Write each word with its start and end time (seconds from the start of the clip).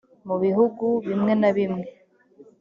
mu 0.27 0.35
bihugu 0.43 0.85
bimwe 1.07 1.33
na 1.41 1.49
bimwe 1.57 1.85